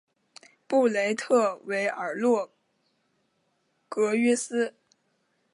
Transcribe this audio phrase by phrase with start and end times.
[0.65, 2.51] 布雷特维尔洛
[3.87, 4.73] 格约斯。